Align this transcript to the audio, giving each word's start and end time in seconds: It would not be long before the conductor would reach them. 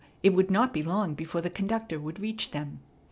It 0.23 0.33
would 0.33 0.49
not 0.49 0.73
be 0.73 0.81
long 0.81 1.13
before 1.13 1.41
the 1.41 1.51
conductor 1.51 1.99
would 1.99 2.19
reach 2.19 2.49
them. 2.49 2.79